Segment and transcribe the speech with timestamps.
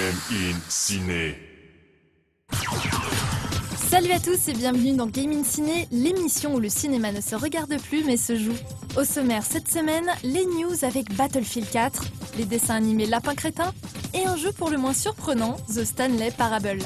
[0.00, 1.36] Game in Ciné.
[3.76, 7.34] Salut à tous et bienvenue dans Game in Ciné, l'émission où le cinéma ne se
[7.34, 8.56] regarde plus mais se joue.
[8.96, 12.02] Au sommaire cette semaine, les news avec Battlefield 4,
[12.38, 13.74] les dessins animés Lapin Crétin
[14.14, 16.78] et un jeu pour le moins surprenant, The Stanley Parable.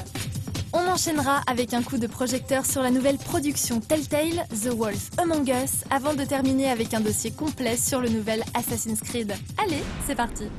[0.73, 5.47] On enchaînera avec un coup de projecteur sur la nouvelle production Telltale, The Wolf Among
[5.47, 9.33] Us, avant de terminer avec un dossier complet sur le nouvel Assassin's Creed.
[9.57, 10.49] Allez, c'est parti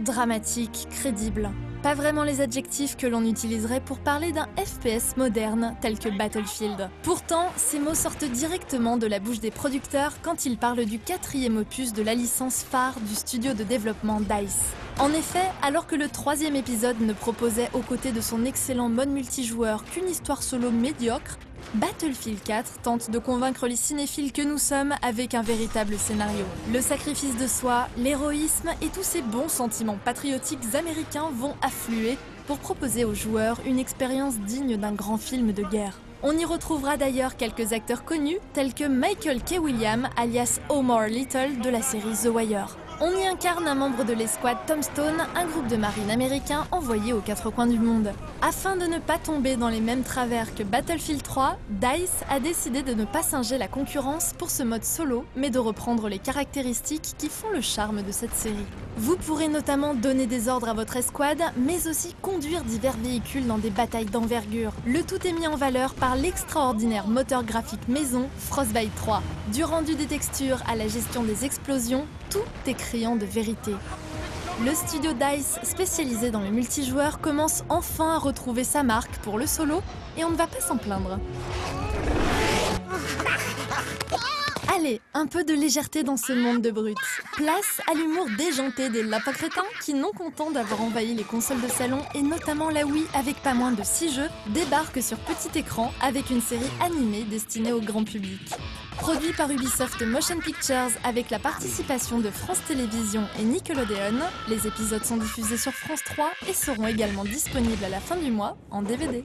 [0.00, 1.50] dramatique, crédible.
[1.82, 6.88] Pas vraiment les adjectifs que l'on utiliserait pour parler d'un FPS moderne tel que Battlefield.
[7.02, 11.58] Pourtant, ces mots sortent directement de la bouche des producteurs quand ils parlent du quatrième
[11.58, 14.72] opus de la licence phare du studio de développement DICE.
[14.98, 19.10] En effet, alors que le troisième épisode ne proposait aux côtés de son excellent mode
[19.10, 21.38] multijoueur qu'une histoire solo médiocre,
[21.74, 26.44] Battlefield 4 tente de convaincre les cinéphiles que nous sommes avec un véritable scénario.
[26.72, 32.58] Le sacrifice de soi, l'héroïsme et tous ces bons sentiments patriotiques américains vont affluer pour
[32.58, 35.98] proposer aux joueurs une expérience digne d'un grand film de guerre.
[36.22, 39.58] On y retrouvera d'ailleurs quelques acteurs connus tels que Michael K.
[39.60, 42.76] Williams alias Omar Little de la série The Wire.
[43.06, 47.20] On y incarne un membre de l'escouade Tombstone, un groupe de marines américains envoyés aux
[47.20, 48.10] quatre coins du monde.
[48.40, 52.82] Afin de ne pas tomber dans les mêmes travers que Battlefield 3, DICE a décidé
[52.82, 57.12] de ne pas singer la concurrence pour ce mode solo, mais de reprendre les caractéristiques
[57.18, 58.56] qui font le charme de cette série.
[58.96, 63.58] Vous pourrez notamment donner des ordres à votre escouade, mais aussi conduire divers véhicules dans
[63.58, 64.72] des batailles d'envergure.
[64.86, 69.20] Le tout est mis en valeur par l'extraordinaire moteur graphique maison Frostbite 3.
[69.52, 72.38] Du rendu des textures à la gestion des explosions, tout
[72.68, 73.72] est criant de vérité.
[74.64, 79.48] Le studio DICE, spécialisé dans le multijoueur, commence enfin à retrouver sa marque pour le
[79.48, 79.82] solo
[80.16, 81.18] et on ne va pas s'en plaindre.
[85.14, 86.98] Un peu de légèreté dans ce monde de brutes.
[87.36, 91.68] Place à l'humour déjanté des lapins crétins qui, non contents d'avoir envahi les consoles de
[91.68, 95.90] salon et notamment la Wii avec pas moins de 6 jeux, débarquent sur petit écran
[96.02, 98.40] avec une série animée destinée au grand public.
[98.98, 104.18] Produit par Ubisoft Motion Pictures avec la participation de France Télévisions et Nickelodeon,
[104.48, 108.30] les épisodes sont diffusés sur France 3 et seront également disponibles à la fin du
[108.30, 109.24] mois en DVD.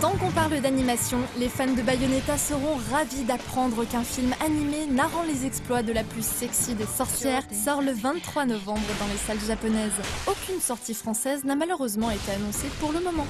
[0.00, 5.24] Tant qu'on parle d'animation, les fans de Bayonetta seront ravis d'apprendre qu'un film animé narrant
[5.24, 9.46] les exploits de la plus sexy des sorcières sort le 23 novembre dans les salles
[9.46, 9.92] japonaises.
[10.26, 13.26] Aucune sortie française n'a malheureusement été annoncée pour le moment.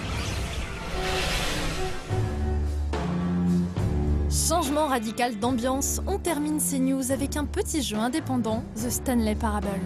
[4.31, 9.81] Changement radical d'ambiance, on termine ces news avec un petit jeu indépendant, The Stanley Parable.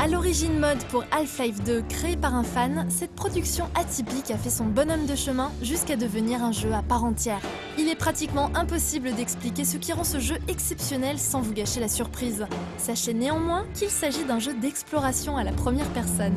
[0.00, 4.50] À l'origine mode pour Half-Life 2 créé par un fan, cette production atypique a fait
[4.50, 7.40] son bonhomme de chemin jusqu'à devenir un jeu à part entière.
[7.78, 11.88] Il est pratiquement impossible d'expliquer ce qui rend ce jeu exceptionnel sans vous gâcher la
[11.88, 12.46] surprise.
[12.76, 16.34] Sachez néanmoins qu'il s'agit d'un jeu d'exploration à la première personne.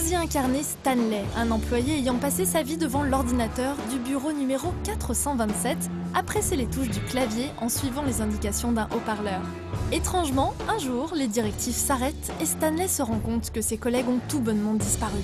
[0.00, 4.72] Vous y incarnez Stanley, un employé ayant passé sa vie devant l'ordinateur du bureau numéro
[4.84, 5.76] 427
[6.14, 9.42] à presser les touches du clavier en suivant les indications d'un haut-parleur.
[9.92, 14.20] Étrangement, un jour, les directives s'arrêtent et Stanley se rend compte que ses collègues ont
[14.28, 15.20] tout bonnement disparu.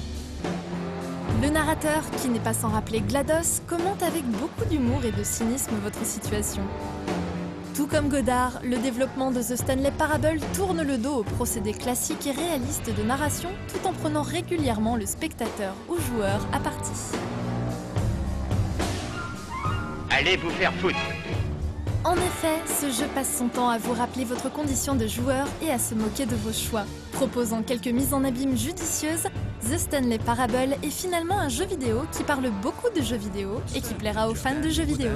[1.42, 5.72] Le narrateur, qui n'est pas sans rappeler GLaDOS, commente avec beaucoup d'humour et de cynisme
[5.82, 6.62] votre situation.
[7.76, 12.26] Tout comme Godard, le développement de The Stanley Parable tourne le dos au procédé classique
[12.26, 17.18] et réaliste de narration tout en prenant régulièrement le spectateur ou joueur à partie.
[20.10, 20.96] Allez vous faire foutre
[22.04, 25.70] En effet, ce jeu passe son temps à vous rappeler votre condition de joueur et
[25.70, 26.86] à se moquer de vos choix.
[27.16, 29.28] Proposant quelques mises en abîme judicieuses,
[29.62, 33.80] The Stanley Parable est finalement un jeu vidéo qui parle beaucoup de jeux vidéo et
[33.80, 35.12] qui plaira aux fans de jeux vidéo.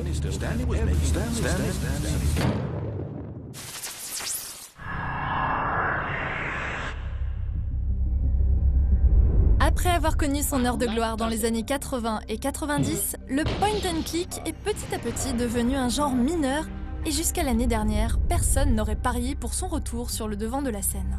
[9.61, 13.69] Après avoir connu son heure de gloire dans les années 80 et 90, le point
[13.69, 16.64] and click est petit à petit devenu un genre mineur
[17.05, 20.81] et jusqu'à l'année dernière, personne n'aurait parié pour son retour sur le devant de la
[20.81, 21.19] scène.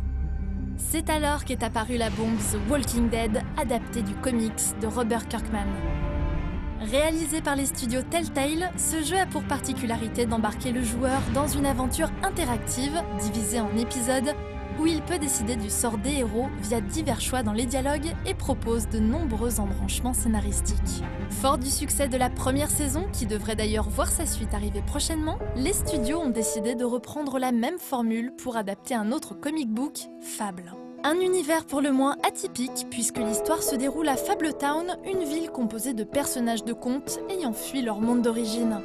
[0.90, 4.52] C'est alors qu'est apparue la bombe The Walking Dead, adaptée du comics
[4.82, 5.68] de Robert Kirkman.
[6.82, 11.66] Réalisé par les studios Telltale, ce jeu a pour particularité d'embarquer le joueur dans une
[11.66, 14.34] aventure interactive, divisée en épisodes,
[14.82, 18.34] où il peut décider du sort des héros via divers choix dans les dialogues et
[18.34, 21.04] propose de nombreux embranchements scénaristiques.
[21.30, 25.38] Fort du succès de la première saison, qui devrait d'ailleurs voir sa suite arriver prochainement,
[25.56, 30.00] les studios ont décidé de reprendre la même formule pour adapter un autre comic book,
[30.22, 30.74] Fable.
[31.04, 35.94] Un univers pour le moins atypique puisque l'histoire se déroule à Fabletown, une ville composée
[35.94, 38.80] de personnages de contes ayant fui leur monde d'origine.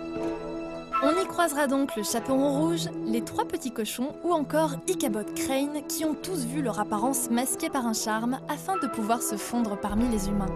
[1.02, 5.82] On y croisera donc le chaperon rouge, les trois petits cochons ou encore Ichabod Crane
[5.86, 9.78] qui ont tous vu leur apparence masquée par un charme afin de pouvoir se fondre
[9.78, 10.50] parmi les humains.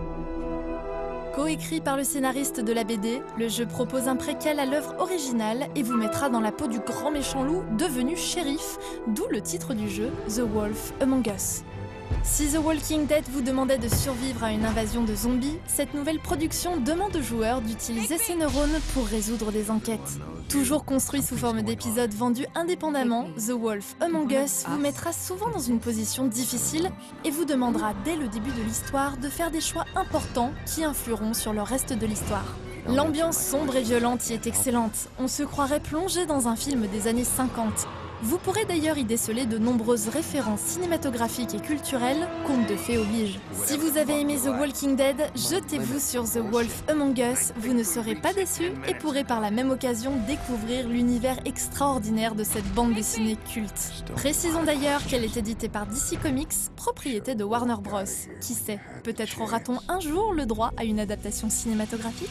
[1.34, 5.68] Coécrit par le scénariste de la BD, le jeu propose un préquel à l'œuvre originale
[5.76, 8.78] et vous mettra dans la peau du grand méchant loup devenu shérif,
[9.08, 11.62] d'où le titre du jeu, The Wolf Among Us.
[12.22, 16.20] Si The Walking Dead vous demandait de survivre à une invasion de zombies, cette nouvelle
[16.20, 20.18] production demande aux joueurs d'utiliser ses neurones pour résoudre des enquêtes.
[20.48, 25.60] Toujours construit sous forme d'épisodes vendus indépendamment, The Wolf Among Us vous mettra souvent dans
[25.60, 26.90] une position difficile
[27.24, 31.34] et vous demandera dès le début de l'histoire de faire des choix importants qui influeront
[31.34, 32.56] sur le reste de l'histoire.
[32.88, 35.08] L'ambiance sombre et violente y est excellente.
[35.18, 37.86] On se croirait plongé dans un film des années 50.
[38.22, 43.40] Vous pourrez d'ailleurs y déceler de nombreuses références cinématographiques et culturelles, contes de fées oblige.
[43.64, 47.82] Si vous avez aimé The Walking Dead, jetez-vous sur The Wolf Among Us, vous ne
[47.82, 52.92] serez pas déçus et pourrez par la même occasion découvrir l'univers extraordinaire de cette bande
[52.92, 54.04] dessinée culte.
[54.14, 58.00] Précisons d'ailleurs qu'elle est éditée par DC Comics, propriété de Warner Bros.
[58.42, 62.28] Qui sait, peut-être aura-t-on un jour le droit à une adaptation cinématographique?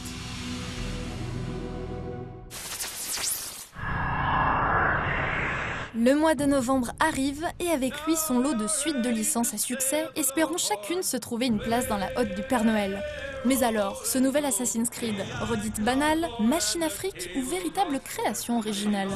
[6.01, 9.57] Le mois de novembre arrive et avec lui son lot de suites de licences à
[9.57, 13.03] succès, espérons chacune se trouver une place dans la hotte du Père Noël.
[13.43, 19.09] Mais alors, ce nouvel Assassin's Creed, redite banale, machine afrique ou véritable création originale?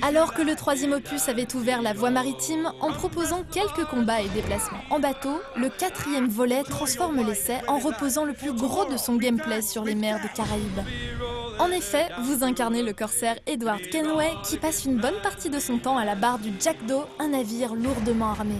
[0.00, 4.28] Alors que le troisième opus avait ouvert la voie maritime en proposant quelques combats et
[4.30, 9.16] déplacements en bateau, le quatrième volet transforme l'essai en reposant le plus gros de son
[9.16, 10.80] gameplay sur les mers des Caraïbes.
[11.58, 15.78] En effet, vous incarnez le corsaire Edward Kenway qui passe une bonne partie de son
[15.78, 18.56] temps à la barre du Jackdaw, un navire lourdement armé.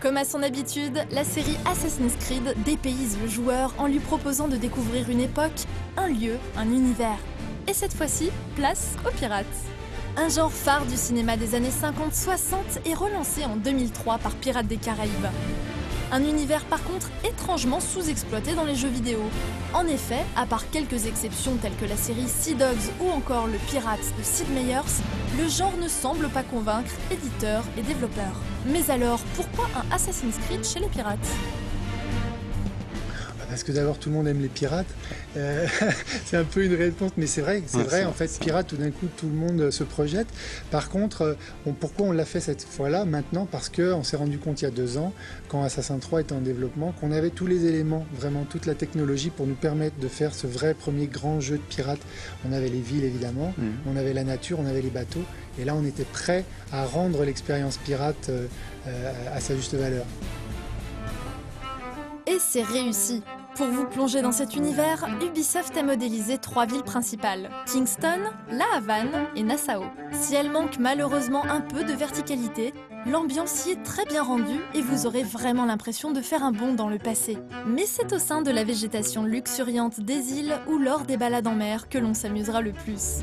[0.00, 4.56] Comme à son habitude, la série Assassin's Creed dépayse le joueur en lui proposant de
[4.56, 5.66] découvrir une époque,
[5.96, 7.18] un lieu, un univers.
[7.68, 9.46] Et cette fois-ci, place aux pirates.
[10.16, 14.78] Un genre phare du cinéma des années 50-60 est relancé en 2003 par Pirates des
[14.78, 15.28] Caraïbes.
[16.12, 19.20] Un univers par contre étrangement sous-exploité dans les jeux vidéo.
[19.72, 23.58] En effet, à part quelques exceptions telles que la série Sea Dogs ou encore le
[23.68, 25.02] Pirate de Sid Meier's,
[25.38, 28.40] le genre ne semble pas convaincre éditeurs et développeurs.
[28.66, 31.18] Mais alors, pourquoi un Assassin's Creed chez les pirates?
[33.50, 34.86] Parce que d'abord tout le monde aime les pirates.
[35.36, 35.66] Euh,
[36.24, 38.04] c'est un peu une réponse, mais c'est vrai, c'est vrai.
[38.04, 40.28] En fait, pirates, tout d'un coup, tout le monde se projette.
[40.70, 43.46] Par contre, euh, pourquoi on l'a fait cette fois-là maintenant?
[43.50, 45.12] Parce qu'on s'est rendu compte il y a deux ans,
[45.48, 49.30] quand Assassin 3 était en développement, qu'on avait tous les éléments, vraiment toute la technologie
[49.30, 52.00] pour nous permettre de faire ce vrai premier grand jeu de pirates.
[52.48, 53.64] On avait les villes évidemment, mmh.
[53.92, 55.24] on avait la nature, on avait les bateaux,
[55.58, 58.46] et là on était prêt à rendre l'expérience pirate euh,
[59.34, 60.04] à sa juste valeur.
[62.26, 63.22] Et c'est réussi.
[63.60, 68.20] Pour vous plonger dans cet univers, Ubisoft a modélisé trois villes principales, Kingston,
[68.50, 69.84] La Havane et Nassau.
[70.12, 72.72] Si elles manquent malheureusement un peu de verticalité,
[73.04, 76.72] l'ambiance y est très bien rendue et vous aurez vraiment l'impression de faire un bond
[76.72, 77.36] dans le passé.
[77.66, 81.54] Mais c'est au sein de la végétation luxuriante des îles ou lors des balades en
[81.54, 83.18] mer que l'on s'amusera le plus.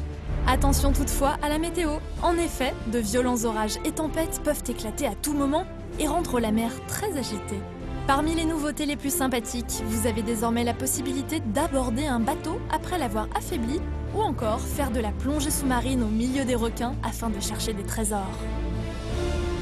[0.45, 1.93] Attention toutefois à la météo.
[2.21, 5.65] En effet, de violents orages et tempêtes peuvent éclater à tout moment
[5.97, 7.59] et rendre la mer très agitée.
[8.07, 12.97] Parmi les nouveautés les plus sympathiques, vous avez désormais la possibilité d'aborder un bateau après
[12.97, 13.81] l'avoir affaibli
[14.15, 17.83] ou encore faire de la plongée sous-marine au milieu des requins afin de chercher des
[17.83, 18.39] trésors.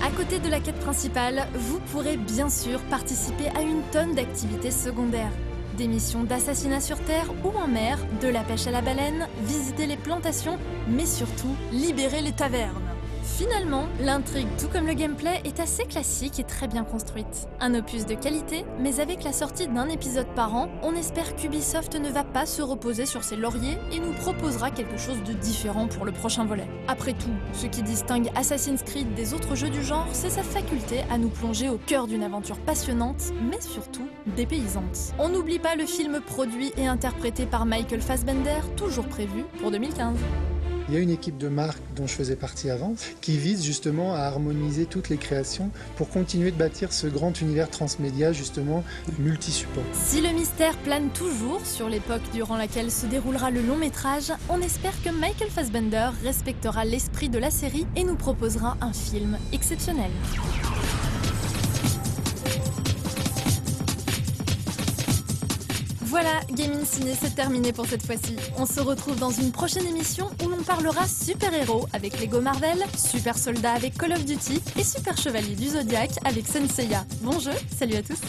[0.05, 4.69] À côté de la quête principale, vous pourrez bien sûr participer à une tonne d'activités
[4.69, 5.33] secondaires.
[5.79, 9.87] Des missions d'assassinat sur terre ou en mer, de la pêche à la baleine, visiter
[9.87, 12.94] les plantations, mais surtout libérer les tavernes.
[13.25, 17.49] Finalement, l'intrigue, tout comme le gameplay, est assez classique et très bien construite.
[17.59, 21.99] Un opus de qualité, mais avec la sortie d'un épisode par an, on espère qu'Ubisoft
[21.99, 25.87] ne va pas se reposer sur ses lauriers et nous proposera quelque chose de différent
[25.87, 26.67] pour le prochain volet.
[26.87, 31.01] Après tout, ce qui distingue Assassin's Creed des autres jeux du genre, c'est sa faculté
[31.09, 35.13] à nous plonger au cœur d'une aventure passionnante, mais surtout dépaysante.
[35.19, 40.15] On n'oublie pas le film produit et interprété par Michael Fassbender, toujours prévu pour 2015.
[40.87, 44.13] Il y a une équipe de marque dont je faisais partie avant qui vise justement
[44.13, 48.83] à harmoniser toutes les créations pour continuer de bâtir ce grand univers transmédia justement
[49.17, 49.83] multi-support.
[49.93, 54.61] Si le mystère plane toujours sur l'époque durant laquelle se déroulera le long métrage, on
[54.61, 60.11] espère que Michael Fassbender respectera l'esprit de la série et nous proposera un film exceptionnel.
[66.05, 68.35] Voilà, Gaming Ciné, c'est terminé pour cette fois-ci.
[68.57, 73.35] On se retrouve dans une prochaine émission où l'on parlera super-héros avec Lego Marvel, super
[73.35, 77.05] soldat avec Call of Duty et super chevalier du Zodiac avec Senseiya.
[77.21, 78.19] Bon jeu, salut à tous